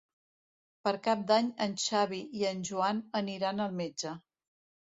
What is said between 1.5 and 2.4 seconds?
en Xavi